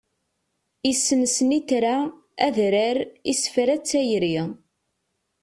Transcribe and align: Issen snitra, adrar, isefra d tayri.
Issen 0.91 1.21
snitra, 1.33 1.93
adrar, 2.47 2.97
isefra 3.31 3.75
d 3.77 3.83
tayri. 3.89 4.35